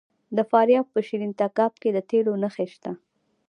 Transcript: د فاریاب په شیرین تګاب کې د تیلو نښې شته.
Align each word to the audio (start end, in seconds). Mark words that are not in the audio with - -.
د 0.37 0.39
فاریاب 0.49 0.85
په 0.93 0.99
شیرین 1.07 1.31
تګاب 1.39 1.73
کې 1.81 1.89
د 1.93 1.97
تیلو 2.09 2.33
نښې 2.43 2.67
شته. 2.73 2.91